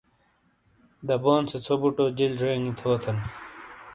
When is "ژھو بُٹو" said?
1.65-2.05